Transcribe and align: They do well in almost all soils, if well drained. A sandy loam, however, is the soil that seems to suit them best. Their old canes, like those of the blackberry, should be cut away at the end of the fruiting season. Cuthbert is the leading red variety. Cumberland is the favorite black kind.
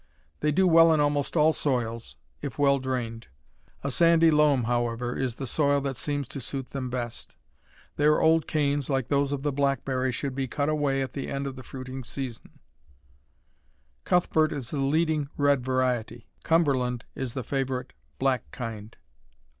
They 0.39 0.51
do 0.51 0.65
well 0.65 0.91
in 0.91 0.99
almost 0.99 1.37
all 1.37 1.53
soils, 1.53 2.15
if 2.41 2.57
well 2.57 2.79
drained. 2.79 3.27
A 3.83 3.91
sandy 3.91 4.31
loam, 4.31 4.63
however, 4.63 5.15
is 5.15 5.35
the 5.35 5.45
soil 5.45 5.79
that 5.81 5.95
seems 5.95 6.27
to 6.29 6.41
suit 6.41 6.71
them 6.71 6.89
best. 6.89 7.35
Their 7.97 8.19
old 8.19 8.47
canes, 8.47 8.89
like 8.89 9.09
those 9.09 9.31
of 9.31 9.43
the 9.43 9.51
blackberry, 9.51 10.11
should 10.11 10.33
be 10.33 10.47
cut 10.47 10.69
away 10.69 11.03
at 11.03 11.13
the 11.13 11.27
end 11.29 11.45
of 11.45 11.55
the 11.55 11.61
fruiting 11.61 12.03
season. 12.03 12.57
Cuthbert 14.03 14.51
is 14.51 14.71
the 14.71 14.79
leading 14.79 15.29
red 15.37 15.63
variety. 15.63 16.25
Cumberland 16.41 17.05
is 17.13 17.35
the 17.35 17.43
favorite 17.43 17.93
black 18.17 18.49
kind. 18.49 18.97